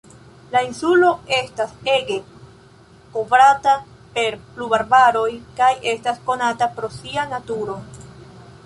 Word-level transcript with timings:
La 0.53 0.61
insulo 0.67 1.09
estas 1.39 1.75
ege 1.95 2.17
kovrata 3.17 3.75
per 4.17 4.39
pluvarbaroj 4.57 5.31
kaj 5.61 5.71
estas 5.95 6.23
konata 6.33 6.71
pro 6.81 6.93
sia 7.01 7.31
naturo. 7.37 7.81